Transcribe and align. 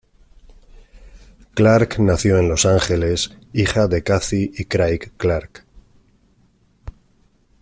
Clark 1.53 1.99
nació 1.99 2.39
en 2.39 2.49
Los 2.49 2.65
Ángeles, 2.65 3.37
hija 3.53 3.85
de 3.85 4.01
Cathy 4.01 4.51
y 4.57 4.65
Craig 4.65 5.11
Clark. 5.17 5.63